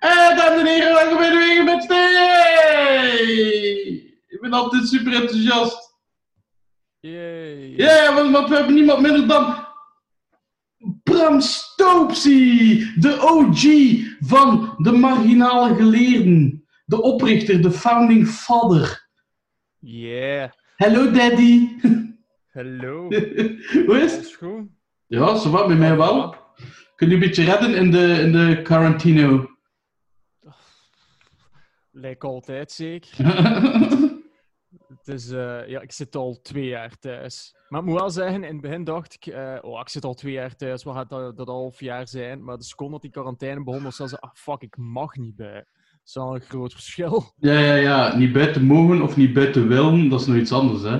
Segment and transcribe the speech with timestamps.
[0.00, 3.18] En dames en heren, welkom bij de Wegen met Stee!
[4.28, 5.94] Ik ben altijd super enthousiast.
[7.00, 7.76] Yay.
[7.76, 9.66] Ja, want, want we hebben niemand minder dan
[11.02, 13.62] Bram Stoopsie, de OG
[14.28, 16.64] van de marginale geleerden.
[16.84, 19.08] De oprichter, de founding father.
[19.78, 20.50] Yeah.
[20.76, 21.68] Hello daddy.
[22.56, 23.08] Hallo.
[23.86, 24.38] Hoe is het?
[25.06, 26.36] Ja, zo wat, bij mij wel.
[26.96, 29.58] Kun je een beetje redden in de, in de quarantino?
[32.00, 33.16] Lijkt altijd zeker.
[34.88, 37.54] Het is, eh, ja, ik zit al twee jaar thuis.
[37.68, 40.14] Maar ik moet wel zeggen, in het begin dacht ik, eh, oh, ik zit al
[40.14, 42.44] twee jaar thuis, wat gaat dat, dat half jaar zijn?
[42.44, 45.54] Maar de seconde dat die quarantaine begon, was ze, ah fuck, ik mag niet bij.
[45.54, 47.32] Dat is wel een groot verschil.
[47.36, 48.16] Ja, ja, ja.
[48.16, 50.96] Niet buiten mogen of niet buiten willen, dat is nog iets anders, hè.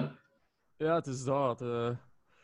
[0.77, 1.63] Ja, het is dat.
[1.63, 1.91] eh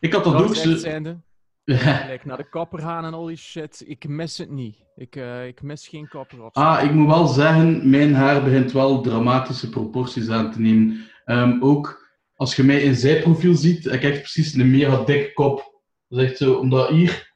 [0.01, 1.21] Ik had dat dat ook zijnde.
[1.67, 3.83] Like, naar de kapper gaan en al die shit.
[3.87, 4.77] Ik mis het niet.
[4.97, 6.55] Ik, eh, ik mis geen kapper of.
[6.55, 11.09] Ah, ik moet wel zeggen, mijn haar begint wel dramatische proporties aan te nemen.
[11.25, 15.83] Ehm, ook als je mij in zijprofiel ziet, ik heb precies een mega dikke kop.
[16.09, 17.35] Dat is echt zo, omdat hier...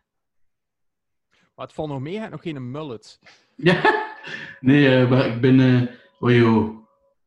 [1.55, 3.19] Maar het valt nog mee, nog geen mullet.
[3.56, 4.05] Ja,
[4.61, 5.61] nee, eh, maar ik ben...
[5.61, 6.77] eh oh joh.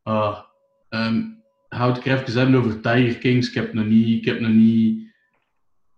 [0.04, 0.40] Ah,
[0.90, 1.22] ehm,
[1.68, 3.48] Houd ik er even over Tiger Kings.
[3.48, 4.20] Ik heb nog niet...
[4.20, 5.03] Ik heb nog niet...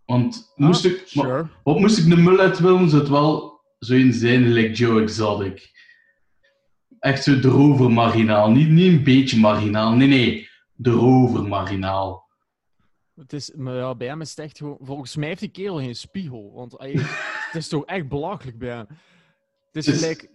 [0.06, 0.98] Want moest Ah, ik...
[0.98, 1.48] maar- Sure.
[1.64, 5.74] Wat moest ik een mullet willen, zou het wel zo in zijn, like Joe Exotic.
[7.00, 8.52] Echt zo erover marginaal.
[8.52, 9.92] Niet, niet een beetje marginaal.
[9.94, 10.50] Nee, nee.
[10.82, 12.24] Erover marginaal.
[13.16, 14.78] Het is, maar ja, bij hem is het echt gewoon...
[14.82, 16.52] Volgens mij heeft die kerel geen spiegel.
[16.54, 16.92] Want ey,
[17.52, 18.88] het is toch echt belachelijk bij hem.
[19.72, 20.30] Het is Dus- gelijk...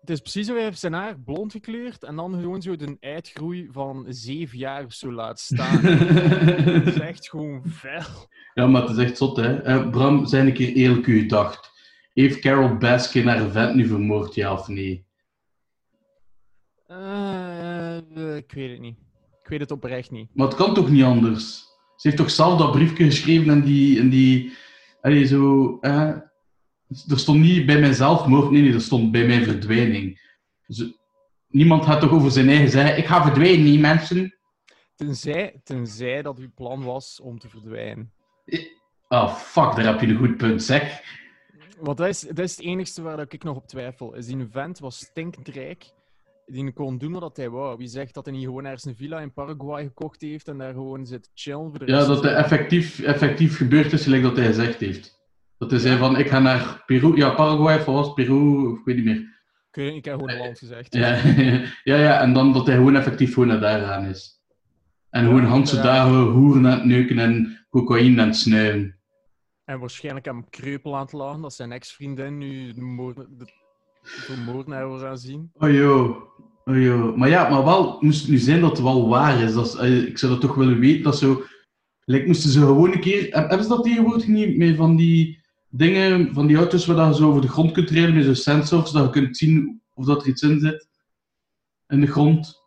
[0.00, 2.96] Het is precies zo, hij heeft zijn haar blond gekleurd en dan gewoon zo de
[3.00, 5.78] uitgroei van zeven jaar of zo laat staan.
[5.84, 8.28] Het is echt gewoon vuil.
[8.54, 9.62] ja, maar het is echt zot, hè.
[9.62, 11.70] Eh, Bram, zijn een keer eerlijk u dacht.
[12.12, 15.06] Heeft Carol Baskin haar vent nu vermoord, ja of nee?
[16.86, 17.98] Eh,
[18.36, 18.96] ik weet het niet.
[19.42, 20.30] Ik weet het oprecht niet.
[20.34, 21.56] Maar het kan toch niet anders?
[21.96, 23.98] Ze heeft toch zelf dat briefje geschreven en die...
[24.00, 24.52] En die
[25.00, 25.78] allee, zo...
[25.80, 26.16] eh,
[27.08, 30.20] er stond niet bij mijn zelfmoord, nee, nee, er stond bij mijn verdwijning.
[30.66, 30.92] Dus,
[31.48, 34.34] niemand gaat toch over zijn eigen zeggen, ik ga verdwijnen, niet mensen?
[34.94, 38.12] Tenzij, tenzij dat uw plan was om te verdwijnen.
[39.08, 41.00] Oh, fuck, daar heb je een goed punt, zeg.
[41.80, 44.14] Want dat is, dat is het enigste waar ik nog op twijfel.
[44.14, 45.90] Is die vent was stinkend rijk.
[46.46, 47.76] Die kon doen wat hij wou.
[47.76, 50.72] Wie zegt dat hij niet gewoon ergens een villa in Paraguay gekocht heeft en daar
[50.72, 54.46] gewoon zit chillen voor de Ja, dat zijn- effectief, effectief gebeurd is, gelijk dat hij
[54.46, 55.17] gezegd heeft.
[55.58, 58.96] Dat hij zei van, ik ga naar Peru, ja, Paraguay, of het, Peru, ik weet
[58.96, 59.36] niet meer.
[59.72, 60.94] Ik, ik heb gewoon een land gezegd.
[60.94, 61.08] Ja,
[61.92, 64.42] ja, ja, en dan dat hij gewoon effectief gewoon naar daar aan is.
[65.10, 65.82] En gewoon Hanse ja.
[65.82, 68.96] dagen hoeren aan het neuken en cocaïne aan het snuiven.
[69.64, 73.44] En waarschijnlijk hem kreupel aan het lachen dat zijn ex-vriendin nu de, moord, de,
[74.02, 75.50] de moordenaar gaan zien.
[75.54, 76.16] Oh joh,
[76.64, 77.16] oh joh.
[77.16, 79.52] Maar ja, maar wel, moest het nu zijn dat het wel waar is.
[79.54, 81.42] Dat is eh, ik zou dat toch willen weten, dat zo...
[82.04, 83.22] Like, moesten ze gewoon een keer...
[83.22, 85.37] heb- Hebben ze dat tegenwoordig niet met van die
[85.70, 88.90] dingen, van die auto's waar je zo over de grond kunt rijden met zo'n sensors,
[88.90, 90.88] dat je kunt zien of dat er iets in zit?
[91.88, 92.62] In de grond.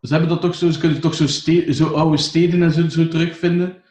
[0.00, 2.88] Ze hebben dat toch zo, ze kunnen toch zo, ste- zo oude steden en zo,
[2.88, 3.82] zo terugvinden.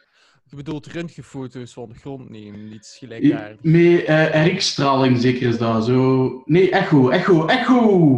[0.44, 4.04] Je bedoelt röntgenfoto's van de grond nemen, iets gelijkaardigs.
[4.06, 5.84] Eh RX-straling zeker is dat.
[5.84, 6.42] Zo...
[6.44, 8.16] Nee, echo, echo, echo!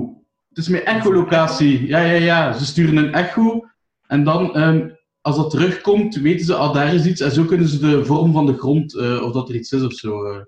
[0.48, 1.86] Het is met echolocatie.
[1.86, 2.52] Ja, ja, ja.
[2.52, 3.64] Ze sturen een echo.
[4.06, 4.88] En dan, ehm,
[5.20, 7.20] als dat terugkomt, weten ze, ah, daar is iets.
[7.20, 9.82] En zo kunnen ze de vorm van de grond, eh, of dat er iets is
[9.82, 10.24] of zo.
[10.24, 10.40] eh.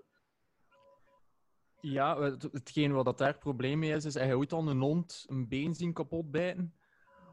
[1.80, 4.80] Ja, het- hetgeen wat dat daar het probleem mee is, is hij ooit al een
[4.80, 6.74] hond een been zien kapot bijten.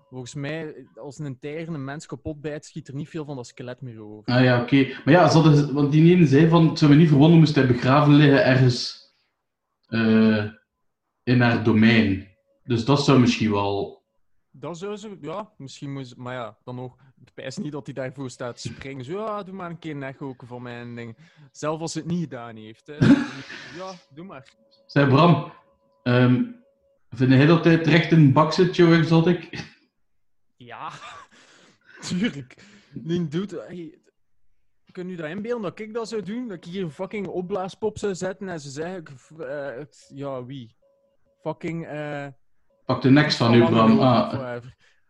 [0.10, 3.48] Volgens mij, als een tijger een mens kapot bijt, schiet er niet veel van dat
[3.48, 4.34] skelet meer over.
[4.34, 4.86] Ah ja, oké.
[5.06, 7.56] Maar ja, ze hadden, want die ene zei van, het zou me niet verwonderen moest
[7.56, 9.08] hij begraven liggen ergens
[9.88, 10.46] eh,
[11.24, 12.28] in haar domein.
[12.64, 13.99] Dus dat zou misschien wel...
[14.52, 17.94] Dat zou ze, ja, misschien moest, maar ja, dan nog, ik wijs niet dat hij
[17.96, 19.06] daarvoor staat springen.
[19.06, 21.18] Zo, ja, doe maar een keer een echo van mijn ding.
[21.52, 22.88] Zelf als het niet gedaan heeft.
[22.88, 22.94] Hè.
[23.78, 24.54] Ja, doe maar.
[24.86, 25.52] Zeg Bram,
[26.04, 26.44] ehm
[27.10, 29.66] vind jij dat hij terecht in een bak zit, Joe Exotic?
[30.58, 30.92] Ja,
[32.08, 32.64] tuurlijk.
[32.94, 33.52] Die doet...
[33.52, 34.00] Hey,
[34.92, 36.48] kun je dat inbeelden dat ik dat zou doen?
[36.48, 39.06] Dat ik hier een fucking opblaaspop zou zetten en ze zeggen...
[39.40, 40.76] eh, het- ja, wie?
[41.42, 41.88] Fucking...
[41.88, 42.28] eh
[42.90, 44.00] Pak de next van u, Bram.
[44.00, 44.64] Ah.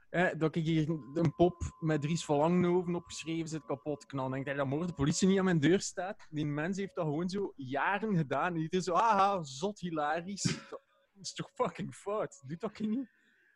[0.10, 4.32] Eh, dat ik hier een pop met Dries van Langenhoven opgeschreven zit kapot knallen.
[4.32, 6.28] Denk ik dat morgen de politie niet aan mijn deur staat.
[6.30, 8.54] Die mens heeft dat gewoon zo jaren gedaan.
[8.54, 10.44] En die is zo, haha, zot hilarisch.
[10.70, 10.82] Dat
[11.22, 12.42] is toch fucking fout?
[12.48, 13.10] Doet dat niet?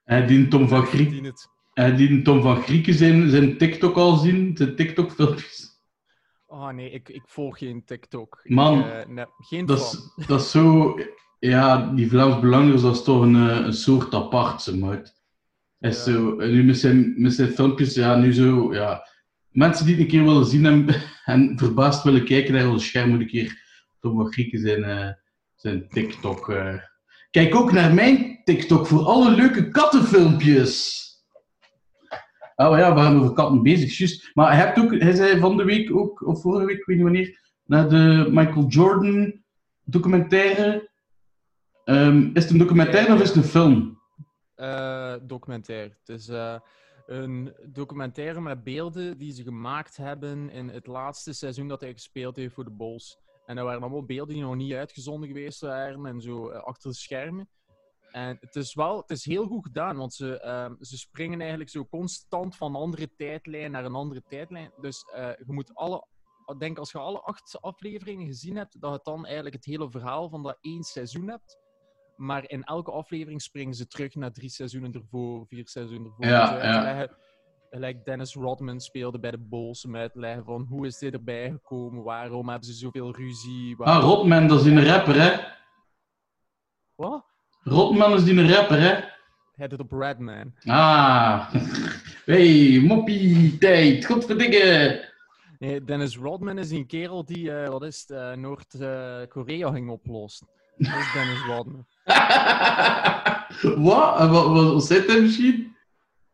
[0.04, 1.50] hij die Tom van Ik Griek, verdien het.
[1.74, 5.81] hij die Tom van Grieken zijn, zijn TikTok al zien, zijn TikTok-filmpjes.
[6.46, 8.42] Oh nee, ik, ik volg geen TikTok.
[8.44, 10.96] Man, ik, eh, nee, geen Dat is, dat is zo...
[11.44, 15.13] Ja, die Vlaams Belangers, dat is toch een, eh, een soort apart, ze moet.
[15.80, 15.95] En Ja.
[15.95, 19.07] zo, nu met zijn, met zijn filmpjes, ja, nu zo, ja.
[19.50, 20.86] Mensen die het een keer willen zien en,
[21.34, 23.62] en verbaasd willen kijken naar ons scherm, moet een keer
[24.00, 25.10] toch wat Grieken zijn, eh,
[25.56, 26.50] zijn TikTok.
[26.50, 26.75] eh.
[27.31, 31.01] Kijk ook naar mijn TikTok voor alle leuke kattenfilmpjes.
[32.56, 34.30] Oh ja, we waren over katten bezig, juist.
[34.34, 36.95] Maar hij, hebt ook, hij zei van de week ook, of vorige week, ik weet
[36.95, 39.42] niet wanneer, naar de Michael Jordan
[39.84, 40.92] documentaire.
[41.83, 44.01] Ehm, is het een documentaire of is het een film?
[44.56, 45.95] Eh, documentaire.
[46.00, 46.59] Het is eh,
[47.06, 52.35] een documentaire met beelden die ze gemaakt hebben in het laatste seizoen dat hij gespeeld
[52.35, 53.18] heeft voor de Bulls.
[53.45, 56.89] En dat waren allemaal beelden die nog niet uitgezonden geweest waren en zo eh, achter
[56.89, 57.50] de schermen.
[58.12, 61.69] En het is wel, het is heel goed gedaan, want ze, ehm, ze springen eigenlijk
[61.69, 64.71] zo constant van een andere tijdlijn naar een andere tijdlijn.
[64.81, 66.07] Dus je moet alle,
[66.45, 69.91] ik denk als je alle acht afleveringen gezien hebt, dat je dan eigenlijk het hele
[69.91, 71.62] verhaal van dat één seizoen hebt.
[72.15, 76.25] Maar in elke aflevering springen ze terug naar drie seizoenen ervoor, vier seizoenen ervoor.
[76.25, 76.81] Ja, ja.
[76.81, 77.18] leggen,
[77.75, 82.04] Like Dennis Rodman speelde bij de Bulls te leggen van hoe is dit erbij gekomen,
[82.04, 83.71] waarom hebben ze zoveel ruzie.
[83.71, 85.38] Ah, waarom- Rodman, dat is die een rapper, hè?
[86.95, 87.25] Wat?
[87.63, 89.12] Rodman is die een rapper, hè?
[89.54, 90.54] Hij doet op Redman.
[90.66, 91.54] Ah.
[92.25, 94.06] Hey, moppie, tijd.
[94.06, 95.12] Godverdikke.
[95.59, 100.48] Nee, Dennis Rodman is die kerel die, eh, wat is het, eh, Noord-Korea ging oplossen.
[100.78, 101.86] Dat is Dennis Rodman.
[103.86, 104.20] wat?
[104.20, 105.75] En Wat, wat, zit er misschien?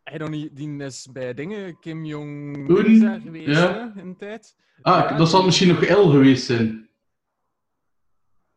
[0.03, 3.91] Hij dan niet, die is bij dingen, Kim Un, Jong-un daar geweest ja.
[3.93, 4.55] hè, in de tijd.
[4.81, 6.89] Ah, Ja, dat zal misschien nog L geweest zijn.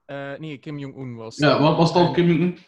[0.05, 1.37] Eh, nee, Kim Jong-un was.
[1.37, 2.59] Ja, wat was dat, En- Kim Jong-un?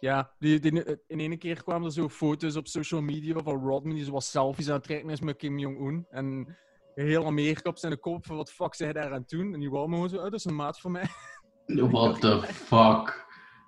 [0.00, 3.94] Ja, die, die, in ene keer kwamen er zo foto's op social media van Rodman
[3.94, 6.06] die zo wat selfies aan het trekken is met Kim Jong-un.
[6.10, 6.56] En
[6.94, 9.54] heel Amerika op zijn kop van wat fuck zei hij daar aan doen.
[9.54, 11.06] En die wou me gewoon zo, oh, dat is een maat van mij.
[11.68, 13.26] What the fuck?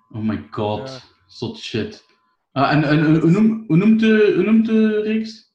[0.09, 0.89] Oh my god.
[0.89, 0.99] Ja.
[1.27, 2.03] Zot shit.
[2.51, 5.53] Ah, en, en hoe, noem, hoe, noemt de, hoe noemt de reeks?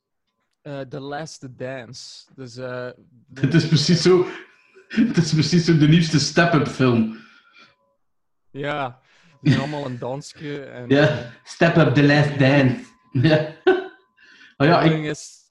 [0.63, 2.27] Eh, The Last Dance.
[2.35, 2.89] Dus, eh,
[3.35, 4.27] Het is precies zo...
[4.89, 7.17] Het is precies zo de nieuwste step-up film.
[8.51, 9.01] Ja,
[9.41, 10.63] die allemaal een dansje.
[10.65, 12.85] En, Ja, Step Up The Last Dance.
[13.23, 13.55] Ja.
[14.57, 15.05] Oh ja, ik...
[15.05, 15.46] is,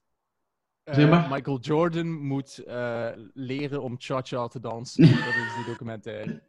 [0.92, 1.26] Zeg maar.
[1.30, 5.02] Michael Jordan moet eh, leren om cha-cha te dansen.
[5.06, 6.42] Dat is die documentaire.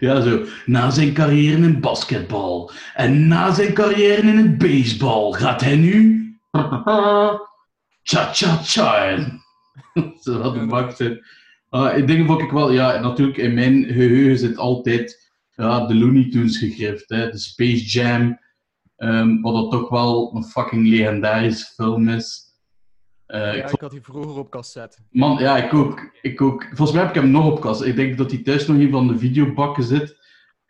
[0.00, 0.44] Ja, zo.
[0.66, 6.20] Na zijn carrière in basketbal en na zijn carrière in het baseball gaat hij nu...
[8.02, 9.18] Cha-cha-cha.
[10.20, 11.24] Zo bak zijn.
[11.68, 15.94] Ah, ik denk ook ik wel, ja, natuurlijk in mijn geheugen zit altijd ja, de
[15.94, 18.38] Looney Tunes gegrift, hè, de Space Jam,
[18.96, 22.51] ehm, wat dat toch wel een fucking legendarische film is.
[23.32, 24.98] Eh, ik had die vroeger op cassette.
[25.10, 26.62] Man, ja, ik ook, ik ook.
[26.64, 27.82] Volgens mij heb ik hem nog op kast.
[27.82, 30.16] Ik denk dat hij thuis nog in van de videobakken zit.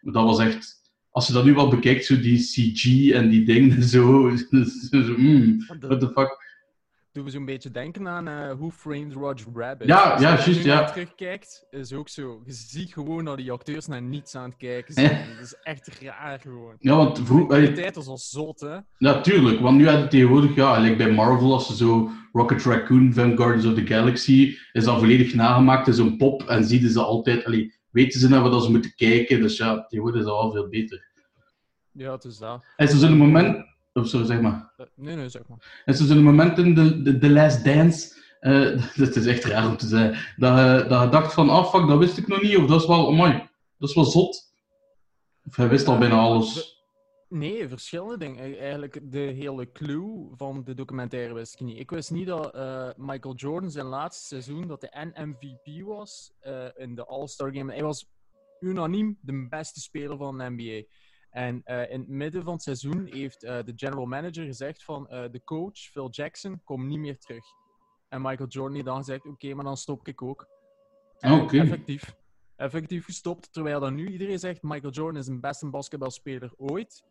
[0.00, 0.80] Dat was echt...
[1.10, 4.36] Als je dat nu wel bekijkt, zo die CG en die dingen, zo...
[4.36, 6.51] zo mm, what the fuck.
[7.12, 9.88] Doen we zo'n beetje denken aan eh Who Framed Roger Rabbit.
[9.88, 10.84] Ja, Als je ja, juist, nu naar ja.
[10.84, 12.42] terugkijkt, is ook zo.
[12.44, 15.08] Je ziet gewoon dat die acteurs naar niets aan het kijken Ja.
[15.08, 15.28] zijn.
[15.36, 16.74] Dat is echt raar gewoon.
[16.78, 17.48] Ja, want vroeg...
[17.48, 18.76] De eh, tijd was al zot, hè.
[18.98, 23.36] Natuurlijk, want nu hebben tegenwoordig, ja, like bij Marvel, als ze zo Rocket Raccoon van
[23.36, 27.44] Guardians of the Galaxy, is dat volledig nagemaakt, is een pop, en zien ze altijd,
[27.44, 30.68] allee, weten ze naar wat ze moeten kijken, dus ja, tegenwoordig is dat al veel
[30.68, 31.10] beter.
[31.92, 32.64] Ja, het is dat.
[32.76, 35.82] En zo zo'n moment, of zo, zeg maar, Eh, Nee, nee, zeg maar.
[35.84, 39.68] en zo zo'n moment in de, de, The Last Dance, eh dat is echt raar
[39.68, 42.42] om te zeggen, dat, je- dat je dacht van, ah fuck, dat wist ik nog
[42.42, 43.32] niet, of dat is wel, mooi,
[43.78, 44.50] dat is wel zot.
[45.44, 46.80] Of hij wist al bijna alles.
[47.28, 48.44] Nee, verschillende dingen.
[48.44, 51.78] E- Eigenlijk de hele clue van de documentaire wist ik niet.
[51.78, 56.32] Ik wist niet dat eh, Michael Jordan zijn laatste seizoen, dat hij en MVP was
[56.40, 57.72] eh, in de All-Star Game.
[57.72, 58.06] Hij was
[58.60, 60.82] unaniem de beste speler van de NBA.
[61.32, 65.08] En eh, in het midden van het seizoen heeft eh, de general manager gezegd van
[65.08, 67.44] eh, de coach, Phil Jackson, komt niet meer terug.
[68.08, 70.48] En Michael Jordan heeft dan gezegd, oké, maar dan stop ik ook.
[71.18, 71.58] Ah, Oké.
[71.58, 72.14] Effectief.
[72.56, 77.04] Effectief gestopt, terwijl dan nu iedereen zegt, Michael Jordan is een beste basketbalspeler ooit.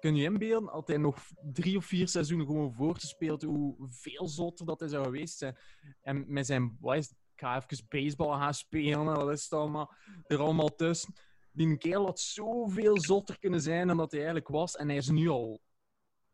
[0.00, 1.18] Kun je inbeelden, als hij nog
[1.52, 5.56] drie of vier seizoenen gewoon voortgespeeld, hoe veel zotter dat hij zou geweest zijn.
[6.02, 9.52] En met zijn, wat is het, ik ga even baseball gaan spelen, wat is het
[9.52, 9.92] allemaal,
[10.26, 11.14] er allemaal tussen.
[11.52, 14.76] Die kerel had zoveel zotter kunnen zijn dan dat hij eigenlijk was.
[14.76, 15.60] En hij is nu al,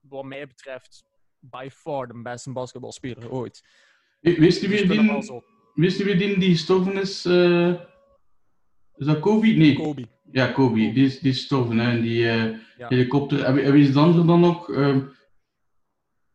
[0.00, 1.04] wat mij betreft,
[1.38, 3.64] by far de beste basketbalspeler ooit.
[4.20, 5.42] Wist je Dus wie die,
[5.74, 7.24] wist je wie die, die gestorven is?
[7.24, 7.68] eh,
[8.94, 9.46] is dat Kobe?
[9.46, 9.74] Nee.
[9.74, 10.08] Kobe.
[10.30, 12.88] Ja, Kobe, die is, die is gestorven, hè, in die eh, Ja.
[12.88, 13.42] helikopter.
[13.44, 14.70] En wie, en wie is de andere dan nog?
[14.70, 15.00] Ehm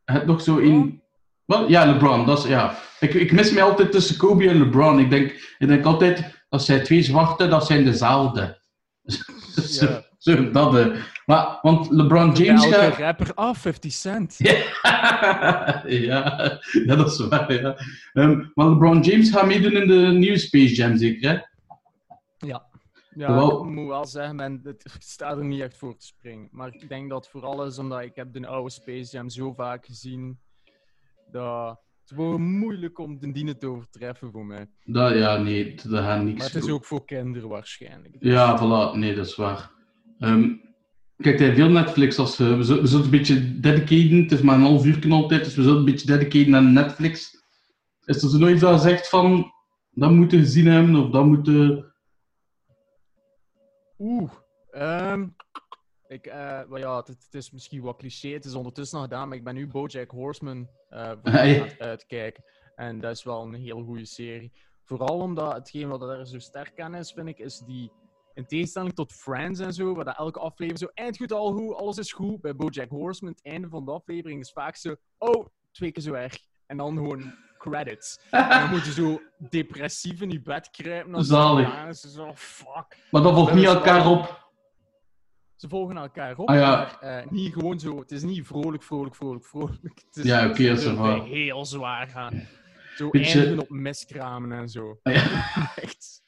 [0.04, 1.02] het nog zo in...
[1.44, 1.68] Wat?
[1.68, 2.78] Ja, LeBron, dat is, ja.
[3.00, 4.98] Ik, ik mis mij altijd tussen Kobe en LeBron.
[4.98, 8.61] Ik denk, ik denk altijd, als zij twee zwarte, dat zijn dezelfde.
[9.04, 9.86] Zo.
[9.86, 10.02] Ja.
[10.18, 10.92] Zo, dat.
[11.26, 12.98] Maar, want LeBron James Elke gaat...
[12.98, 14.36] rapper, ah, 50 cent.
[14.42, 15.82] ja,
[16.72, 17.76] ja, dat is waar, ja.
[18.12, 21.34] Ehm, maar LeBron James gaat meedoen in de nieuwe Space Jam, zeker, hè?
[22.46, 22.70] Ja.
[23.14, 26.06] Ja, Terwijl- ik moet wel zeggen, man, het ik sta er niet echt voor te
[26.06, 26.48] springen.
[26.50, 29.86] Maar ik denk dat vooral is omdat ik heb de oude Space Jam zo vaak
[29.86, 30.38] gezien,
[31.30, 31.80] dat
[32.12, 34.66] het wordt moeilijk om de dienen te overtreffen voor mij.
[34.84, 38.16] Dat, ja, nee, dat gaat niks Maar het is ook voor kinderen waarschijnlijk.
[38.18, 38.98] Ja, voilà.
[38.98, 39.70] Nee, dat is waar.
[40.18, 40.50] Ehm
[41.22, 42.38] kijk, hij veel Netflix als...
[42.38, 44.22] eh, we, zullen, we zullen een beetje dedicaten.
[44.22, 47.44] Het is maar een half uur altijd, dus we zullen een beetje dedicaten aan Netflix.
[48.04, 49.52] Is er zo nooit dat zegt van...
[49.90, 51.92] Dat moeten we gezien hebben, of dat moeten...
[53.98, 54.30] Oeh.
[54.70, 55.28] ehm,
[56.12, 59.36] ik, eh, ja, het, het is misschien wat cliché, het is ondertussen nog gedaan, maar
[59.36, 61.60] ik ben nu BoJack Horseman eh voor Ah, ja.
[61.60, 62.44] aan het uitkijken.
[62.74, 64.52] En dat is wel een heel goede serie.
[64.84, 67.92] Vooral omdat hetgeen wat er zo sterk aan is, vind ik, is die...
[68.34, 71.98] In tegenstelling tot Friends en zo, waar dat elke aflevering zo eindgoed al goed, alles
[71.98, 72.40] is goed.
[72.40, 74.96] Bij BoJack Horseman, het einde van de aflevering is vaak zo...
[75.18, 76.36] Oh, twee keer zo erg.
[76.66, 78.20] En dan gewoon credits.
[78.30, 81.14] En dan moet je zo depressief in je bed kruipen.
[81.14, 81.96] als Zalig.
[81.96, 82.96] Zo, fuck.
[83.10, 84.41] Maar dat volgt niet elkaar op.
[85.62, 86.70] Ze volgen elkaar op, Ah, ja.
[87.00, 87.98] maar eh, niet gewoon zo.
[87.98, 89.78] Het is niet vrolijk, vrolijk, vrolijk, vrolijk.
[90.06, 92.42] Het is Ja, oké, bij heel zwaar gaan.
[92.96, 94.98] Zo Beetje- eindigen op miskramen en zo.
[95.02, 95.22] Ah, ja.
[95.82, 96.22] Echt.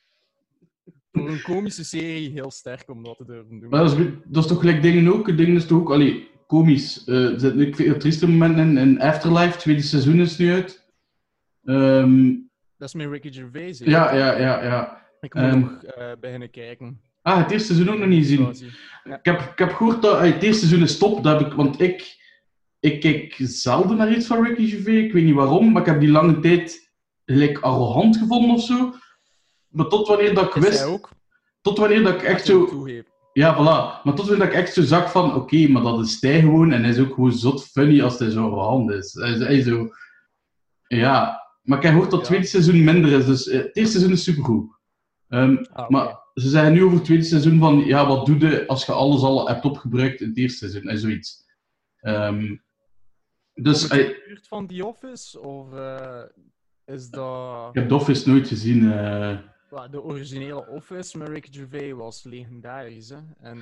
[1.12, 3.68] Voor een komische serie heel sterk om dat te durven doen.
[3.70, 5.36] Maar dat is, dat is toch gelijk dingen ook?
[5.36, 5.90] Dingen is toch ook...
[5.90, 7.04] Allee, komisch.
[7.04, 8.76] Eh, er zitten ook veel trieste momenten in.
[8.78, 10.86] in Afterlife, tweede seizoen is nu uit.
[11.64, 12.32] Ehm,
[12.76, 13.78] Dat is met Ricky Gervais.
[13.78, 15.02] ja, ja, ja, ja.
[15.20, 17.00] Ik moet Ehm, nog eh, beginnen kijken.
[17.24, 18.48] Ah, het eerste seizoen ook nog niet gezien.
[19.04, 21.56] Ik heb, ik heb gehoord dat ah, het eerste seizoen is top, dat heb ik,
[21.56, 22.16] want ik,
[22.80, 25.04] ik kijk zelden naar iets van Ricky Gervais.
[25.04, 26.92] Ik weet niet waarom, maar ik heb die lange tijd
[27.24, 28.92] gelijk arrogant gevonden of zo.
[29.68, 31.10] Maar tot wanneer dat ik Is wist, ook?
[31.60, 32.66] tot wanneer dat ik echt zo...
[32.66, 33.12] Toegeven.
[33.32, 34.02] Ja, voilà.
[34.04, 36.72] Maar tot wanneer dat ik echt zo zag van, oké, maar dat is hij gewoon
[36.72, 39.12] en hij is ook gewoon zot funny als hij zo arrogant is.
[39.14, 39.88] Hij is, hij is zo...
[40.86, 42.34] Ja, maar ik heb gehoord dat het Ja.
[42.34, 44.78] tweede seizoen minder is, dus eh, het eerste seizoen is supergoed.
[45.28, 45.84] Ah, oké.
[45.88, 48.92] maar ze zeggen nu over het tweede seizoen van, ja, wat doe je als je
[48.92, 51.44] alles al hebt opgebruikt in het eerste seizoen en zoiets.
[52.00, 52.56] Ehm,
[53.54, 55.40] dus het eh, in de buurt van The Office?
[55.40, 56.22] Of eh,
[56.84, 57.68] is dat...
[57.68, 58.92] ik heb The Office nooit gezien.
[58.92, 59.38] eh.
[59.90, 63.08] De originele Office met Ricky Gervais was legendarisch.
[63.08, 63.16] Hè?
[63.40, 63.58] En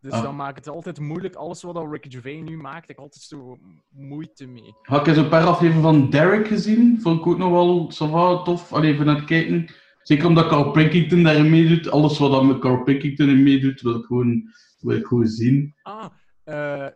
[0.00, 0.22] dus Ah.
[0.22, 1.34] dan maakt het altijd moeilijk.
[1.34, 3.58] Alles wat al Ricky Gervais nu maakt, heb ik altijd zo
[3.88, 4.74] moeite mee.
[4.82, 8.42] Had ik eens een paar afleveringen van Derek gezien, vond ik ook nog wel va,
[8.42, 9.66] tof, alleen even naar het kijken.
[10.10, 11.90] Zeker omdat Carl Pilkington daarin meedoet.
[11.90, 14.50] Alles wat dan met Carl Pilkington in meedoet, wil ik gewoon,
[14.80, 15.74] wil ik gewoon zien.
[15.82, 16.06] Ah,
[16.44, 16.86] eh,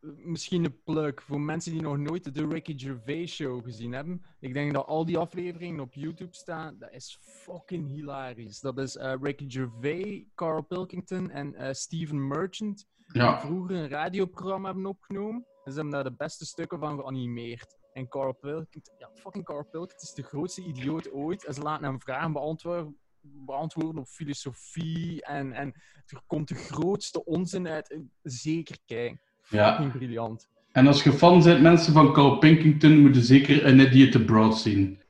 [0.00, 4.22] misschien een plug voor mensen die nog nooit de Ricky Gervais show gezien hebben.
[4.40, 6.76] Ik denk dat al die afleveringen op YouTube staan.
[6.78, 8.60] Dat is fucking hilarisch.
[8.60, 12.86] Dat is eh, Ricky Gervais, Carl Pilkington en eh, Steven Merchant.
[13.06, 15.46] Die Ja, vroeger een radioprogramma hebben opgenomen.
[15.64, 17.79] En ze hebben daar de beste stukken van geanimeerd.
[17.92, 21.44] En Carl Pilkington, ja, fucking Carl Pilkington is de grootste idioot ooit.
[21.44, 25.24] En ze laten hem vragen beantwoorden, beantwoorden op filosofie.
[25.24, 25.74] En, en
[26.06, 27.98] er komt de grootste onzin uit.
[28.22, 29.20] Zeker kijken.
[29.48, 29.70] Ja.
[29.72, 30.48] Fucking briljant.
[30.72, 34.58] en als je fan bent mensen van Carl Pilkington, moet je zeker An Idiot Abroad
[34.58, 35.02] zien.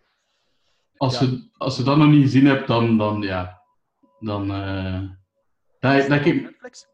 [0.97, 1.27] Als, Ja.
[1.27, 3.63] je, als je dat nog niet gezien hebt, dan, dan ja,
[4.19, 4.51] dan...
[4.53, 5.03] eh
[5.81, 6.87] dat, dat, ik, Netflix?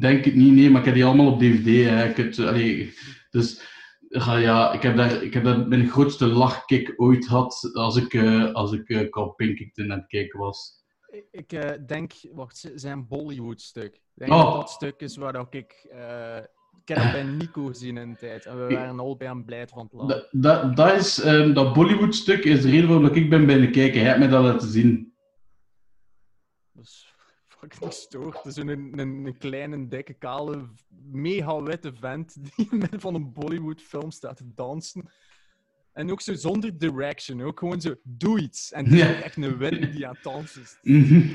[0.00, 1.88] Denk het niet, nee, maar ik heb die allemaal op DVD.
[1.88, 2.08] Hè.
[2.08, 2.94] Ik allee,
[3.30, 3.73] dus
[4.14, 8.14] ja, ja, ik heb daar, ik heb daar mijn grootste lachkick ooit gehad als ik,
[8.14, 10.82] eh, als ik Carl Pilkington aan het kijken was.
[11.30, 13.94] Ik, eh, denk, wacht, zijn Bollywood-stuk.
[13.94, 14.44] Ik denk Oh.
[14.44, 15.86] dat dat stuk is waar dat ik.
[15.90, 16.36] eh
[16.86, 18.46] ik heb bij Nico gezien in de tijd.
[18.46, 20.08] En we waren allebei aan blij van het lachen.
[20.08, 24.00] Dat, dat, dat, is, ehm, dat Bollywood-stuk is de reden waarom ik ben bij kijken.
[24.00, 25.13] Hij heeft mij dat laten zien.
[27.72, 30.68] Fucking is een, een, een kleine, dikke, kale,
[31.10, 32.68] mega witte vent die
[32.98, 35.10] van een Bollywood-film staat te dansen.
[35.92, 37.42] En ook zo zonder direction.
[37.42, 38.72] Ook gewoon zo, doe iets.
[38.72, 39.22] En is Ja.
[39.22, 40.78] echt een witte die aan het dansen is.
[40.82, 41.26] Mhm.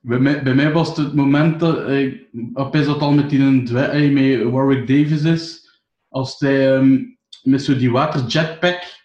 [0.00, 3.30] bij, mij, bij mij was het het moment dat eh, ik opeens dat al met
[3.30, 5.70] die eh, met Warwick Davis is,
[6.08, 6.98] als hij ehm,
[7.42, 9.04] met zo die waterjetpack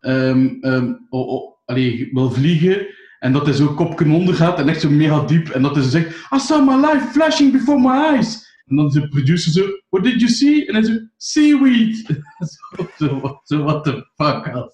[0.00, 2.86] ehm, ehm, oh, oh, allee, wil vliegen
[3.22, 5.84] en dat hij zo kopje onder gaat en echt zo mega diep en dat hij
[5.84, 9.52] zo zegt I saw my life flashing before my eyes en dan is de producer
[9.52, 10.66] zo What did you see?
[10.66, 11.96] En hij zo Seaweed
[12.76, 14.70] zo, zo, zo what the fuck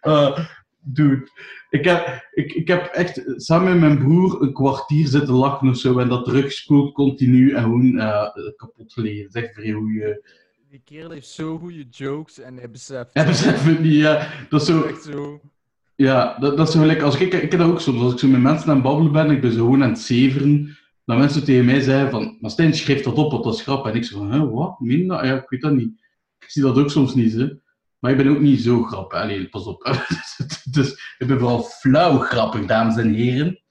[0.00, 0.38] eh,
[0.80, 1.28] dude
[1.70, 5.76] ik heb, ik, ik heb echt samen met mijn broer een kwartier zitten lachen of
[5.76, 10.22] zo en dat terugspoelt continu en gewoon eh, kapot is echt vrij goeie.
[10.70, 13.10] Die kerel heeft zo goede jokes en hij beseft.
[13.12, 14.28] Ja, besef het niet, ja.
[14.48, 15.40] Dat is zo, Echt zo.
[16.00, 18.28] Ja, dat, dat is gelijk, als ik, ik heb dat ook soms, als ik zo
[18.28, 21.44] met mensen aan het babbelen ben, ik ben zo gewoon aan het zeveren, dat mensen
[21.44, 23.86] tegen mij zeiden van, maar Stijn, schrijf dat op, want dat is grap.
[23.86, 24.80] En ik zei van, hè, wat?
[24.80, 25.24] Meen dat?
[25.24, 26.02] Ja, ik weet dat niet.
[26.38, 27.48] Ik zie dat ook soms niet, hè.
[27.98, 29.18] Maar ik ben ook niet zo grappig.
[29.18, 29.82] Allee, pas op.
[30.74, 33.62] dus ik ben vooral flauw grappig, dames en heren.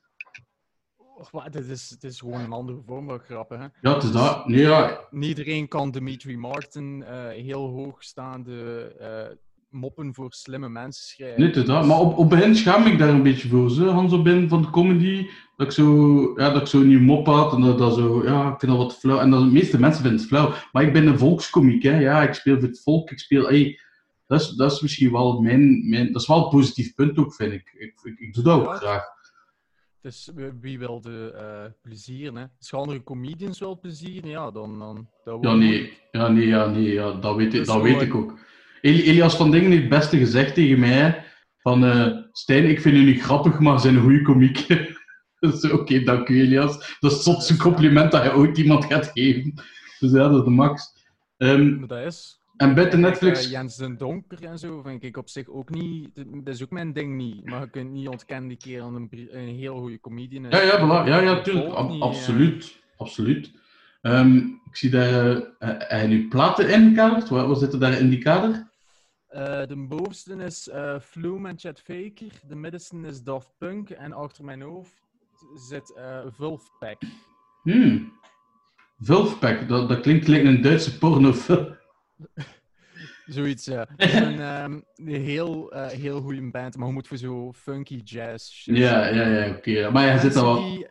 [1.18, 3.68] Och, maar dit is, dit is gewoon een andere vorm van grappen, hè.
[3.82, 4.48] Ja, het is dat.
[4.48, 9.38] Nee, ja, Niet iedereen kan Dimitri Martin eh, heel hoogstaande eh
[9.70, 11.42] moppen voor slimme mensen schrijven.
[11.42, 11.86] Nee, dat.
[11.86, 13.70] Maar op, op begin schaam ik daar een beetje voor.
[13.70, 13.88] Zo.
[13.88, 17.26] Hans op begin van de comedy, dat ik zo, ja, dat ik zo niet mop
[17.26, 17.54] had.
[17.54, 19.20] En dat, dat zo, ja, ik vind dat wat flauw.
[19.20, 20.54] En dat, de meeste mensen vinden het flauw.
[20.72, 22.00] Maar ik ben een volkskomiek, hè.
[22.00, 23.12] Ja, ik speel voor het volk.
[23.12, 23.80] Ik speel, hey,
[24.28, 27.34] dat, is, dat is misschien wel mijn, mijn, dat is wel een positief punt ook,
[27.34, 27.74] vind ik.
[27.78, 28.76] Ik, ik, ik doe dat ook Ja.
[28.76, 29.04] graag.
[30.02, 32.42] Dus wie- wil de eh, plezier, hè?
[32.58, 34.80] Als je andere comedians wil plezier, ja, dan...
[34.80, 38.16] dan dat Ja, nee, ja, nee, ja, nee, ja, dat weet ik, dat weet ik
[38.16, 38.38] ook.
[38.82, 41.24] Eli- Elias van Dingen heeft het beste gezegd tegen mij,
[41.62, 44.68] van eh, Stijn, ik vind u niet grappig, maar zijn een goede komiek.
[45.40, 46.98] dus oké, dank u Elias.
[47.00, 49.54] Dat is het zotste compliment dat je ooit iemand gaat geven.
[50.00, 50.94] Dus ja, dat is de max.
[51.38, 52.42] Ehm, Maar dat is...
[52.58, 53.46] en buiten Netflix...
[53.46, 56.10] eh, Jens den Donker en zo vind ik op zich ook niet...
[56.16, 57.46] Dat is ook mijn ding niet.
[57.46, 60.58] Maar je kunt niet ontkennen die kerel een, heel goede comedian is.
[60.58, 61.08] Ja, ja, voilà.
[61.08, 61.74] ja, ja, tuurlijk.
[61.74, 62.02] Ab- eh.
[62.02, 62.78] absoluut.
[62.98, 63.52] Absoluut.
[64.02, 65.36] Ehm, ik zie daar...
[65.60, 67.30] eh hij nu platen ingekaderd.
[67.30, 68.69] Wat, wat zit er daar in die kader?
[69.30, 72.32] Eh, de bovenste is eh Flume en Chad Faker.
[72.48, 73.90] De middenste is Daft Punk.
[73.90, 75.02] En achter mijn hoofd
[75.56, 77.02] zit eh Vulfpack.
[77.64, 78.12] Hmm.
[78.98, 81.76] Vulfpack, dat, dat klinkt like een Duitse pornofilm.
[83.26, 83.88] Zoiets, ja.
[83.98, 88.78] Een, ehm, een heel, heel goede band, maar je moet voor zo funky jazz shit.
[88.78, 89.90] Ja, ja, ja, oké.
[89.92, 90.88] Maar hij zit al wel...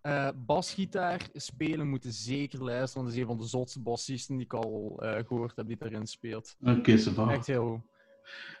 [0.00, 4.54] eh, basgitaar spelen, moeten zeker luisteren, dat is een van de zotste bassisten die ik
[4.54, 6.56] al eh, gehoord heb die daarin speelt.
[6.64, 7.32] Oké, ça va.
[7.32, 7.80] Echt heel goed.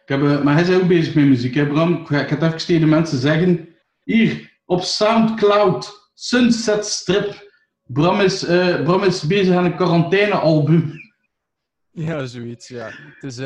[0.02, 1.94] Ik heb, eh, maar hij is ook bezig met muziek, hè, Bram?
[1.94, 3.68] Ik ga, ik ga het even tegen de mensen zeggen.
[4.02, 7.48] Hier, op Soundcloud, Sunset Strip.
[7.82, 8.44] Bram is,
[8.84, 10.92] Bram is bezig aan een quarantainealbum.
[11.90, 12.90] Ja, zoiets, ja.
[12.90, 13.38] Het is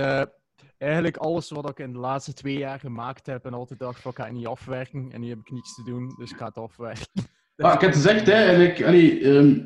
[0.79, 4.11] eigenlijk alles wat ik in de laatste twee jaar gemaakt heb en altijd dacht van,
[4.11, 5.13] ik ga het niet afwerken.
[5.13, 7.33] En nu heb ik niets te doen, dus ik ga het afwerken.
[7.57, 9.59] Maar ik heb het gezegd, hè, eigenlijk, allee, ehm,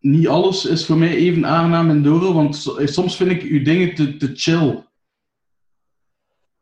[0.00, 3.62] niet alles is voor mij even aangenaam en door, want eh, soms vind ik uw
[3.64, 4.84] dingen te, te chill.